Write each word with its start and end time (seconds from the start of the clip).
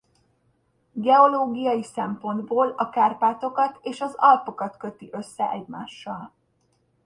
Geológiai 0.93 1.83
szempontból 1.83 2.73
a 2.77 2.89
Kárpátokat 2.89 3.79
és 3.81 4.01
az 4.01 4.13
Alpokat 4.15 4.77
köti 4.77 5.09
össze 5.11 5.49
egymással. 5.51 6.31